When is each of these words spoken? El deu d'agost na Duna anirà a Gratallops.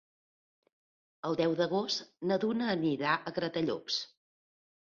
El 1.29 1.37
deu 1.41 1.53
d'agost 1.59 2.03
na 2.31 2.39
Duna 2.45 2.73
anirà 2.77 3.15
a 3.17 3.35
Gratallops. 3.39 4.01